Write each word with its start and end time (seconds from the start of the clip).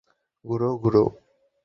ঘুরো, 0.45 0.69
ঘুরো। 0.77 1.05